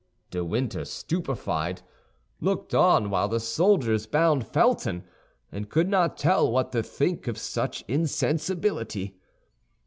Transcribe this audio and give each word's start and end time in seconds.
De 0.31 0.43
Winter, 0.43 0.83
stupefied, 0.83 1.83
looked 2.39 2.73
on 2.73 3.11
while 3.11 3.27
the 3.27 3.39
soldiers 3.39 4.07
bound 4.07 4.47
Felton, 4.47 5.03
and 5.51 5.69
could 5.69 5.87
not 5.89 6.17
tell 6.17 6.49
what 6.51 6.71
to 6.71 6.81
think 6.81 7.27
of 7.27 7.37
such 7.37 7.83
insensibility. 7.87 9.19